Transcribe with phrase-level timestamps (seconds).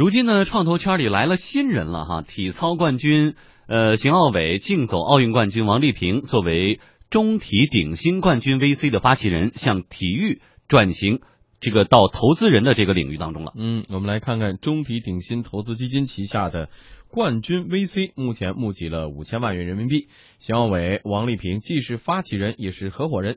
[0.00, 3.34] 如今呢，创投圈里来了新人了哈，体操冠军
[3.66, 6.80] 呃邢奥伟、竞走奥运冠军王丽萍作为
[7.10, 11.20] 中体鼎新冠军 VC 的发起人，向体育转型
[11.60, 13.52] 这个到投资人的这个领域当中了。
[13.54, 16.70] 嗯，我们来看看中体鼎新投资基金旗下的
[17.08, 20.08] 冠军 VC，目前募集了五千万元人民币。
[20.38, 23.36] 邢奥伟、王丽萍既是发起人，也是合伙人。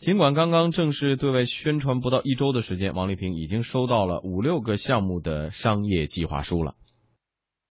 [0.00, 6.74] 尽管刚刚正式对外宣传不到一周的时间，王丽萍已经收到了五六个项目的商业计划书了。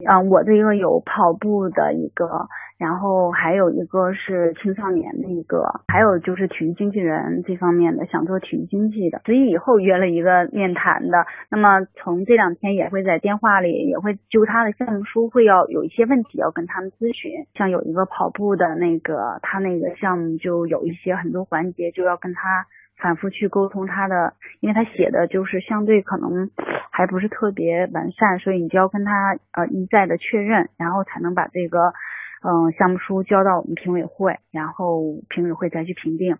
[0.05, 2.47] 嗯，我这个有跑步的一个，
[2.77, 11.25] 然后还有一个是青少年的一个，还有就是体育经纪人这方面的，想做体育经济的，所以以后约了一个面谈的。
[11.49, 22.67] 那么从这两天也会在电话里也会就他的项目书会要有一些问题要跟他们咨询，像有一个跑步的那个，他那个项目就有一些很多环节就要跟他。
[22.97, 26.49] 反复去沟通他的，因为他写的就是相对可能
[26.91, 29.11] 还不是特别完善，所以你就要跟他
[29.51, 31.93] 呃一再的确认，然后才能把这个
[32.41, 36.37] 嗯项目书交到我们评委会，然后评委会再去评定。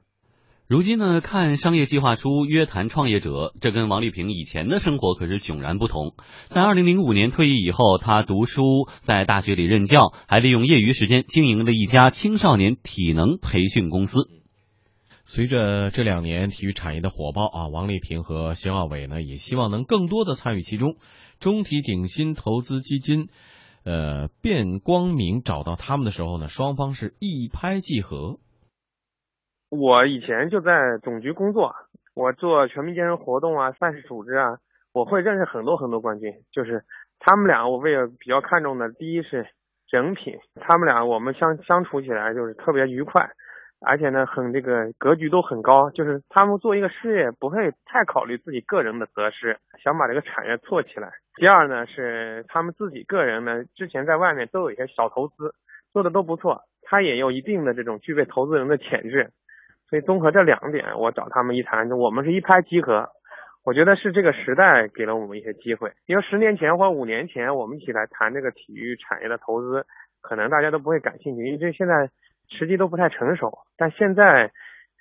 [0.70, 6.14] 如今呢，看商业计划书约谈创业者，这跟王丽萍以前的生活可是迥然不同。
[6.48, 8.62] 在二零零五年退役以后，他读书，
[9.00, 14.28] 在大学里任教，还利用业余时间经营了一家青少年体能培训公司。
[15.30, 20.96] 随着这两年体育产业的火爆啊，王丽萍和邢奥伟呢也希望能更多的参与其中。
[21.38, 23.28] 中体鼎新投资基金，
[23.84, 28.40] 呃，卞光明找到他们的时候呢，双方是一拍即合。
[29.70, 30.72] 我以前就在
[31.04, 31.76] 总局工作，
[32.16, 34.60] 我做全民健身活动啊、赛事组织啊，
[34.94, 36.32] 我会认识很多很多冠军。
[36.54, 36.86] 就是
[37.20, 39.46] 他们俩，我为了比较看重的，第一是
[39.92, 43.30] 人品，他们俩我们相相处起来就是特别愉快。
[43.80, 51.12] 而且呢，很这个格局都很高，就是他们做一个事业不会太考虑自己个人的得失，想把这个产业做起来。
[51.36, 55.54] 第二呢，是他们自己个人呢，之前在外面都有一些小投资，
[55.94, 59.30] 做的都不错，他也有一定的这种具备投资人的潜质。
[59.90, 63.10] 所以综合这两点，我找他们一谈，我们是一拍即合。
[63.64, 69.86] 我觉得是这个时代给了我们一些机会，因为十年前或五年前我们一起来谈这个体育产业的投资，
[70.22, 72.10] 可能大家都不会感兴趣，因为现在。
[72.50, 74.52] 实际都不太成熟，但现在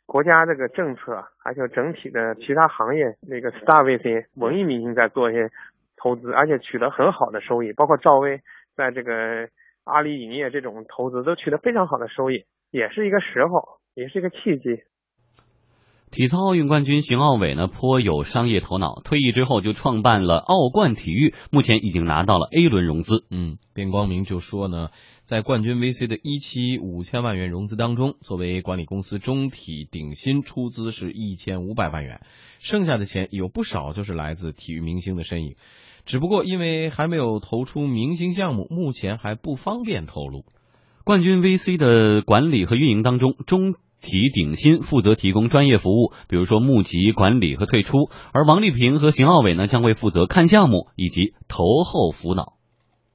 [0.04, 5.50] 国家这个政策，还有整体的其他行业，那个 star VC 文艺明星在做一些
[5.96, 8.40] 投资，而且取得很好的收益，包括赵薇
[8.76, 9.48] 在这个
[9.84, 14.82] 阿里影业这种投资都取得非常好的收益，也是一个时候，也是一个契机。
[16.10, 23.24] 体操奥运冠军邢奥伟呢，颇有商业头脑，退役之后就创办了奥冠体育，目前已经拿到了 A 轮融资。
[23.30, 24.88] 嗯，卞光明就说呢。
[25.24, 32.20] 在冠军 VC 的一期五千万元融资当中，作为管理公司中体鼎新出资是一千五百万元，
[32.60, 35.56] 剩下的钱有不少就是来自体育明星的身影，
[36.04, 40.44] 只不过因为还没有投出明星项目，目前还不方便透露。
[41.02, 43.74] 冠军 VC 的管理和运营当中，中
[44.06, 52.54] 体鼎新负责提供专业服务，比如说募集、管理和退出，而王丽萍和邢奥伟呢将会负责看项目以及投后辅导。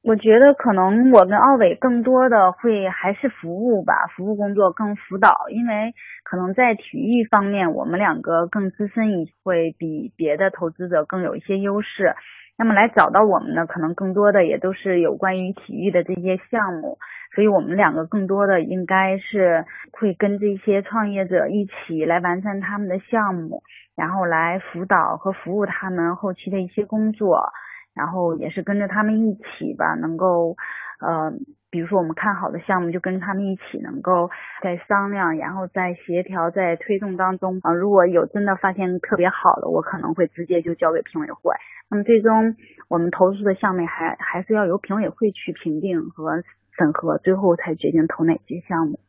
[0.04, 5.94] 我觉得可能我跟奥伟更多的会还是服务吧，服务工作更辅导，因为
[6.24, 12.14] 可能在体育方面我们两个更资深，一会比别的投资者更有一些优势。
[12.62, 16.96] 那么来找到我们呢，可能更多的也都是有关于体育的这些项目，
[17.34, 23.64] 所以我们两个更多的应该是会跟这些创业者一起来完善他们的项目，
[23.96, 27.50] 然后来辅导和服务他们后期的一些工作。
[27.94, 30.56] 然后也是跟着他们一起吧，能够，
[31.00, 31.30] 呃，
[31.72, 34.28] 比如说我们看好的项目，就跟他们一起，能够
[34.62, 41.54] 在商量，然后在协调，在推动当中啊，如果有真的发现特别好的，我可能会直接就交给评委会。
[41.88, 42.56] 那么最终
[42.88, 46.42] 我们投资的项目还还是要由评委会去评定和
[46.76, 49.00] 审核，最后才决定投哪些项目。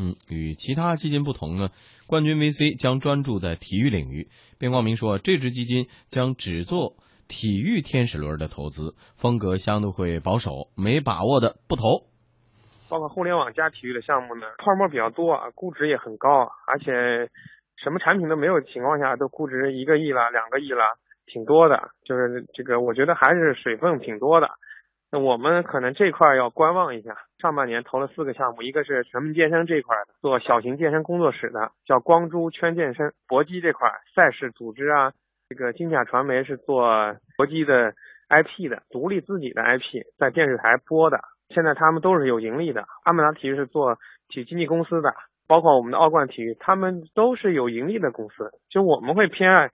[0.00, 1.68] 嗯，与其他基金不同呢，
[2.06, 4.28] 冠军 VC 将专注在体育领域。
[4.58, 6.94] 边光明说，这支基金将只做。
[7.28, 12.08] 体育天使轮的投资风格相对会保守，没把握的不投。
[12.88, 17.30] 包括互联网加体育的项目呢，泡沫比较多啊，估值也很高，而且
[17.76, 20.82] 什么产品都没有情况下，都估值一个亿了、两个亿了，
[21.26, 21.90] 挺多的。
[22.02, 24.48] 就是这个，我觉得还是水分挺多的。
[25.12, 27.16] 那我们可能这块要观望一下。
[27.38, 35.12] 上半年投了四个项目，一个是全民健身这块，做小型健身工作室的，叫光珠圈健身；搏击这块赛事组织啊。
[35.48, 37.94] 这个金甲传媒是做搏击的
[38.28, 41.20] IP 的，独立自己的 IP，在电视台播的。
[41.48, 42.84] 现在他们都是有盈利的。
[43.04, 43.96] 阿曼达体育是做
[44.28, 45.14] 体育经纪公司的，
[45.46, 48.50] 包括我们的奥冠体育，他们都是有盈利的公司。
[48.68, 49.70] 就我们会偏爱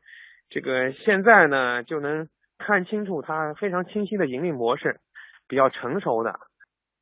[0.49, 5.01] 这个现在呢就能看清楚它非常清晰的盈利模式，
[5.49, 6.39] 比较成熟的。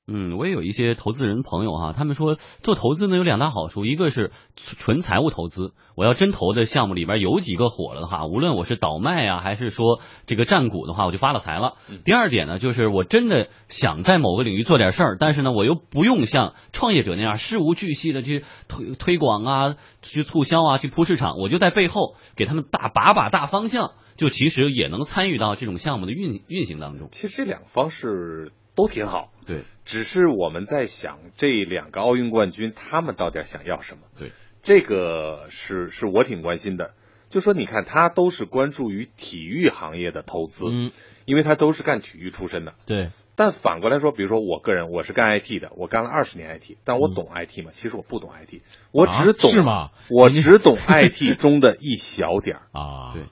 [0.09, 11.75] 嗯，我也有一些投资人朋友哈，他们说做投资呢有两大好处，一个是纯财务投资，我要真投的项目里边有几个火了的话，无论我是倒卖啊，还是说这个占股的话，我就发了财了。
[12.05, 27.09] 第二点呢，就是我真的想在某个领域做点事儿，但是呢，我又不用像创业者那样事无巨细的去推推广啊，去促销啊，去铺市场，我就在背后给他们大把把大方向，就其实也能参与到这种项目的运运行当中。
[27.13, 29.33] 其实这两个方式都挺好。
[29.47, 34.03] 对，只是我们在想这两个奥运冠军他们到底想要什么？
[34.19, 34.33] 对，
[34.63, 36.95] 这个是是我挺关心的。
[37.29, 40.93] 就说你看，他都是关注于体育行业的投资，嗯，
[41.25, 42.75] 因为他都是干体育出身的。
[42.87, 43.11] 对。
[43.35, 47.71] 但反过来说，比如说我个人，我是干 IT 的，我干了二十年 IT，但我懂 IT 吗？
[47.73, 48.61] 其实我不懂 IT，
[48.91, 49.91] 我只懂是吗？
[50.11, 53.13] 我只懂 IT 中的一小点儿啊。
[53.15, 53.25] 对。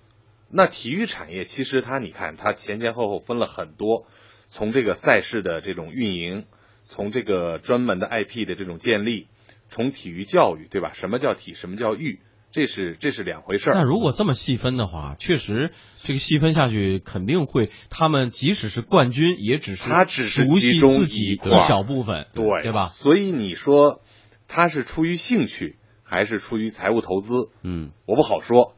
[0.49, 4.07] 那体育产业其实它，你看它前前后后分了很多。
[4.50, 6.44] 从这个赛事的这种运营，
[6.85, 9.29] 从这个专门的 IP 的这种建立，
[9.69, 10.93] 从体育教育，对吧？
[10.93, 11.55] 什么叫体？
[11.55, 12.20] 什么叫育？
[12.50, 13.75] 这是这是两回事儿。
[13.75, 21.38] 那如果这么细分的话，确实这个细分下去肯定会，他们即使是冠军，也只是他只是其中一
[21.69, 22.87] 小部分，对对吧？
[22.87, 24.03] 所以你说
[24.49, 27.50] 他是出于兴趣，还是出于财务投资？
[27.62, 28.75] 嗯，我不好说。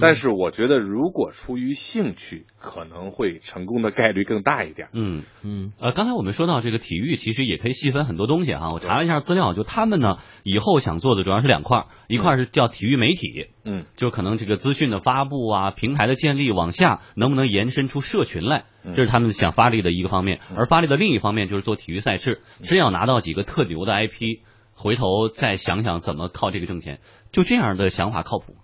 [0.00, 4.88] 但是我觉得，如果出于兴趣，可能会成功的概率更大一点。
[4.92, 8.72] 嗯嗯，呃，刚才我们说到这个体育，其实也可以细分很多东西哈。
[8.72, 20.40] 我查了一下资料，就他们呢以后想做的主要是两块，一块是叫体育媒体，嗯，就可能这个资讯的发布啊，平台的建立，往下能不能延伸出社群来，这是他们想发力的一个方面。
[20.54, 24.40] 而发力的另一方面就是做体育赛事，真要拿到几个特牛的 IP，
[24.72, 27.00] 回头再想想怎么靠这个挣钱，
[27.32, 28.54] 就这样的想法靠谱。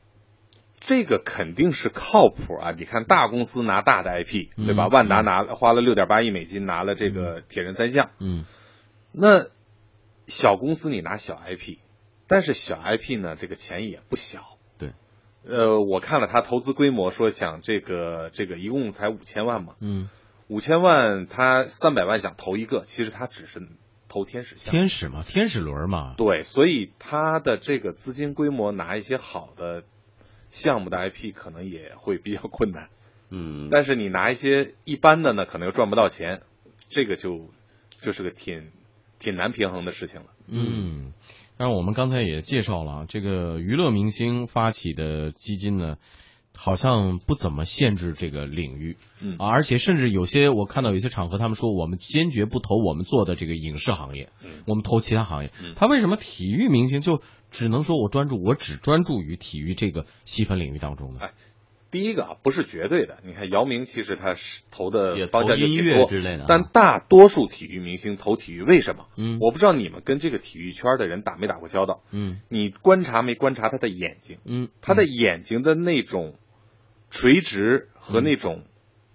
[0.87, 2.71] 这个肯定是靠谱啊！
[2.71, 4.87] 你看大公司拿大的 IP，对吧？
[4.87, 8.45] 万达拿花了六点八亿美金拿了这个铁人三项，嗯，
[9.11, 9.47] 那
[10.29, 11.79] 小公司你拿小 IP，
[12.29, 14.59] 但是小 IP 呢，这个钱也不小。
[14.79, 14.93] 对，
[15.45, 20.09] 呃，我看了他投资规模，说想这个这个一共才五千万嘛，嗯，
[20.47, 23.61] 五千万他三百万想投一个，其实他只是
[24.09, 29.83] 投天使项，天使嘛，天使轮嘛，对，所以他的这个资金规模拿一些好的。
[30.57, 32.89] 项目的 IP 可能也会比较困难，
[33.29, 36.41] 嗯，但是你拿一些一般的呢，可能又赚不到钱，
[36.89, 37.51] 这个就
[38.01, 38.71] 就是个挺
[39.19, 40.29] 挺难平衡的事情了。
[40.49, 41.13] 嗯，
[41.59, 45.99] 但是我们刚才也介绍了，这个娱乐明星发起的基金呢，
[46.57, 55.53] 好像不怎么限制这个领域，嗯，而且甚至有些我看到有些场合，他们说我们坚决不投我们做的这个影视行业，嗯，我们投其他行业。
[55.77, 57.23] 他为什么体育明星就？
[57.49, 61.21] 只能说我专注，我只专注于体育这个细分领域当中呢。
[61.23, 61.31] 哎，
[61.91, 63.19] 第一个啊，不是绝对的。
[63.25, 69.07] 你看姚明，其实他是投的方向音乐之类的，但大多数体育明星投体育，为什么？
[69.17, 72.03] 嗯，我不知道你们跟这个体育圈的人打没打过交道。
[72.11, 74.39] 嗯，你观察没观察他的眼睛？
[74.45, 76.35] 嗯，他的眼睛的那种
[77.17, 78.65] 垂直和那种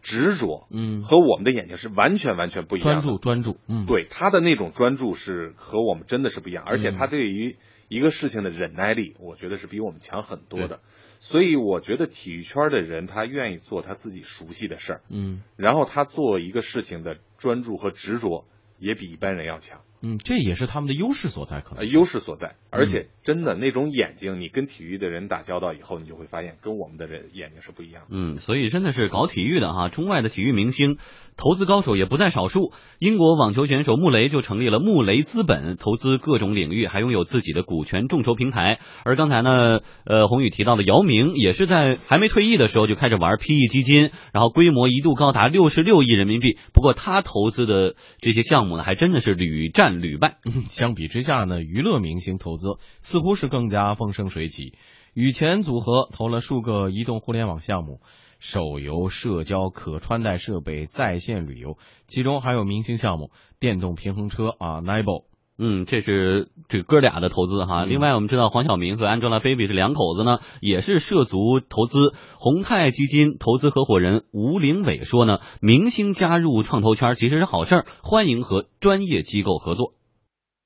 [0.01, 3.01] 执着，嗯，和我们的眼睛是完全完全不一样。
[3.01, 3.57] 专注，专注。
[3.68, 7.57] 嗯，对他的那种专注是和我们真的是不一样，而且他对于。
[7.94, 10.80] 一个事情的忍耐力，我觉得是比我们强很多的，
[11.19, 18.45] 所以我觉得体育圈的人他愿意做他自己熟悉的事儿，嗯，然后他做一个事情的专注和执着
[18.80, 19.81] 也比一般人要强。
[20.01, 22.55] 嗯，这也是他们的优势所在，可能优势所在。
[22.69, 28.07] 而且真的那种眼睛，你跟体育的人打交道以后，你就会发现跟我们的人眼睛是不一样的。
[28.11, 30.97] 嗯，所以真的是搞体育的哈，中外的体育明星、
[31.35, 32.71] 投资高手也不在少数。
[32.97, 38.79] 英国网球选手穆雷就成立了穆雷资本，投资各种领域，还拥有自己的股权众筹平台。
[39.03, 46.57] 而刚才呢，呃，宏宇提到的姚明，也是在还没退役的时候就开始玩 PE 基金，然后规模一度高达六十六亿人民币。
[46.73, 50.38] 不过他投资的这些项目呢，还真的是屡战屡败。
[50.68, 54.74] 相比之下呢，娱乐明星投资似乎是更加风生水起。
[55.14, 58.00] 羽前组合投了数个移动互联网项目，
[58.40, 65.26] 手游、社交、可穿戴设备、在线旅游，其中还有明星项目电动平衡车啊 n i b o
[65.63, 67.85] 嗯，这是这哥俩的投资哈。
[67.85, 72.15] 另外，我们知道黄晓明和 Angelababy 这两口子呢，也是涉足投资。
[72.39, 79.94] 宏泰基金投资合伙人吴凌伟说呢，明星加入创投圈其实是好事儿，欢迎和专业机构合作。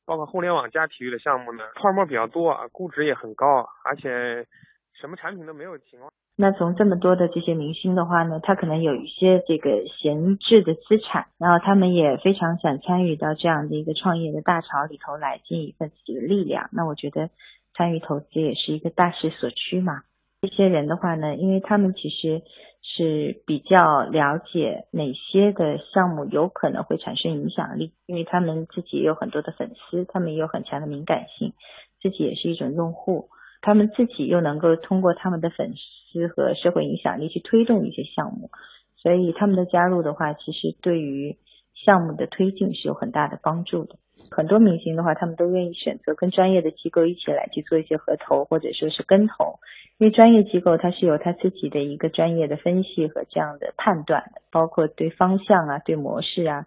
[0.05, 3.45] 包括互联网加体育的项目呢，泡沫比较多，估值也很高，
[3.83, 4.47] 而且
[4.93, 6.09] 什么产品都没有情况。
[6.37, 16.69] 那从这么多的这些明星的话呢，他可能有一些这个闲置的资产，然后他们也非常想参与到这样的一个创业的大潮里头来，尽一份自己的力量。
[16.73, 17.29] 那我觉得
[17.73, 20.01] 参与投资也是一个大势所趋嘛。
[20.41, 22.41] 这些人的话呢，因为他们其实
[22.81, 31.53] 是比较了解哪些的项目有可能会产生影响力，因为他们自己也有很多的粉丝，他们也有很强的敏感性，
[32.01, 33.29] 自己也是一种用户，
[33.61, 35.79] 他们自己又能够通过他们的粉丝
[36.15, 38.49] 资和社会影响力去推动一些项目，
[38.95, 41.35] 所以他们的加入的话，其实对于
[41.73, 43.97] 项目的推进是有很大的帮助的。
[44.31, 49.59] 很多明星的话，他们都愿意选择跟专业的机构一起来去做一些合投或者说是跟投，
[49.97, 56.65] 因为专业机构它是有它自己的一个专业的分析和这样的判断的，包括对方向啊、对模式啊，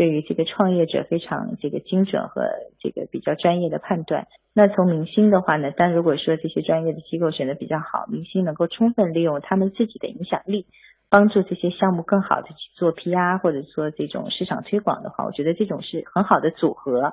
[0.00, 2.40] 对于这个创业者非常这个精准和
[2.78, 4.28] 这个比较专业的判断。
[4.54, 10.64] 那从明星的话呢，但如果说这些专业的机构选的比较好，明星能够充分利用他们自己的影响力。
[11.10, 17.12] 帮助这些项目更好的去做 PR 或者说这种市场推广的话，我觉得这种是很好的组合。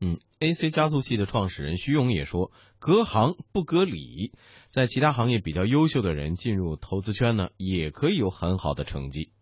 [0.00, 4.30] 嗯，AC 加速器的创始人徐勇也说，隔行不隔理，
[4.68, 9.32] 在其他行业比较优秀的人进入投资圈呢，也可以有很好的成绩。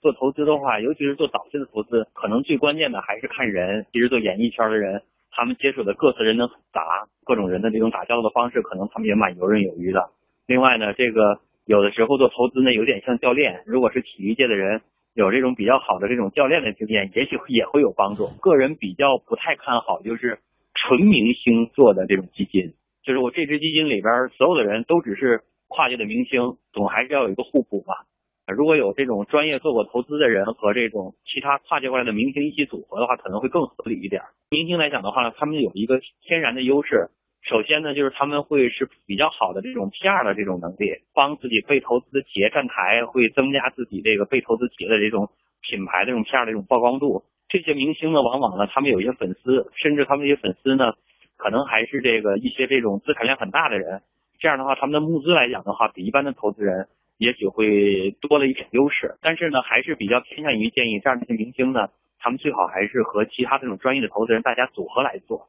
[0.00, 3.86] 做投资的话，尤其是做早期的投资，可能最关键的还是看人。
[3.92, 10.10] 其实做演艺圈的人，他们接触的各色人能杂，各种人的这种打交道的方式，可能他们也蛮游刃有余的。
[10.46, 11.40] 另外呢，这个。
[11.66, 13.62] 有的时候做投资呢，有点像教练。
[13.64, 14.80] 如果是体育界的人，
[15.14, 18.26] 有这种比较好的这种教练的经验，也许也会有帮助。
[18.40, 20.40] 个人比较不太看好，就是
[20.74, 22.74] 纯明星做的这种基金。
[23.04, 28.06] 就是我这支基金里边所有的人都只是跨界的明星，总还是要有一个互补吧。
[28.50, 34.22] 如果有这种专业做过投资的人和这种其他跨界过来的明星一起组合的话，可能会更合理一点。
[34.50, 37.10] 明星来讲的话呢，他们有一个天然的优势。
[37.42, 45.30] 首先呢，就是他们会是比较好的这种 PR 的这种能力，帮自己被投资企业站台，会增加自己这个被投资企业的这种
[45.62, 47.24] 品牌的这种 PR 的这种曝光度。
[47.48, 50.92] 这些明星呢，往往呢，他们有一些粉丝，甚至他们这些粉丝呢，
[51.36, 54.02] 可能还是这个一些这种资产量很大的人。
[54.38, 56.88] 这样的话，他们的募资来讲的话，比一般的投资人
[57.20, 59.18] 也许会多了一点优势。
[59.20, 65.48] 但是呢，还是比较偏向于建议这样的一些明星呢，他们最好还是和其他这种专业的投资人大家组合来做。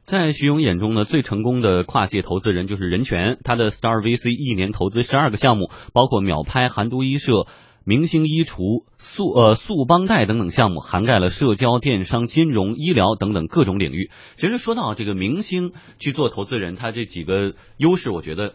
[0.00, 3.36] 在徐勇眼中呢，最成功的跨界投资人就是任泉。
[3.44, 7.46] 他的 Star VC 一年投资十二个项目，包括秒拍、韩都衣舍、
[7.84, 14.10] 明星衣橱、速呃速帮贷等等项目，涵盖了社交、电商、金融、医疗等等各种领域。
[14.38, 18.54] 其实说到这个明星去做投资人，他这几个优势，我觉得。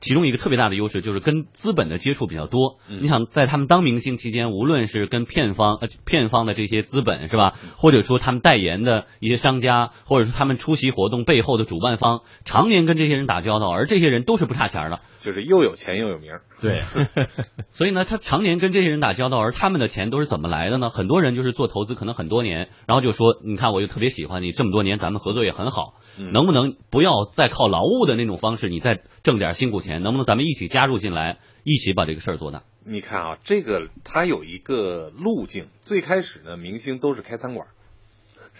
[0.00, 2.78] 其中一个特别大的优势就是跟资本的接触比较多。
[2.88, 16.32] 你想在他们当明星期间，无论是跟片方呃片方的这些资本是吧，或者说他们代言的一些商家，或者说他们出席活动背后的主办方，常年跟这些人打交道，而这些人都是不差钱的，就是又有钱又有名。
[16.62, 16.80] 对，
[17.72, 20.90] 所以呢，他常年跟这些人打交道，而他们的钱都是怎么来的呢？
[20.90, 25.94] 很多人就是做投资，可能很多年，然后就说，你看我就特别喜欢你，这么多年咱们合作也很好。
[26.32, 30.02] 能不能不要再靠劳务的那种方式，你再挣点辛苦钱？
[30.02, 32.62] 能不能咱们一起加入进来，一起把这个事儿做大？
[32.84, 35.68] 你看啊，这个它有一个路径。
[35.82, 37.68] 最开始呢，明星都是开餐馆，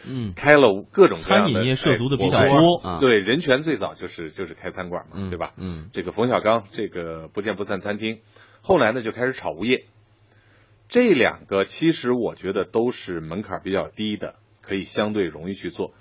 [0.07, 2.99] 嗯，开了各种各样的餐饮业涉足的比较多。
[3.01, 5.53] 对，人权最早就是就是开餐馆嘛，对吧？
[5.57, 8.21] 嗯，这个冯小刚这个不见不散餐厅，
[8.61, 9.87] 后来呢就开始炒物业。
[10.89, 15.95] 这两个其实我觉得都是门槛比较低的，可以相对容易去做。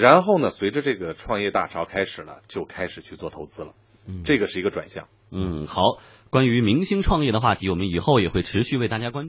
[0.00, 3.74] 然后呢，随着这个创业大潮开始了，就开始去做投资了。
[4.08, 5.08] 嗯，这个是一个转向。
[5.30, 5.82] 嗯，好，
[6.30, 9.28] 关于明星创业的话题，我们以后也会持续为大家关